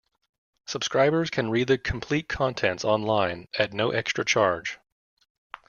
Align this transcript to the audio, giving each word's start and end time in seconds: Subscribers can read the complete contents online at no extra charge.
Subscribers 0.65 1.29
can 1.29 1.51
read 1.51 1.67
the 1.67 1.77
complete 1.77 2.27
contents 2.27 2.83
online 2.83 3.47
at 3.59 3.71
no 3.71 3.91
extra 3.91 4.25
charge. 4.25 4.79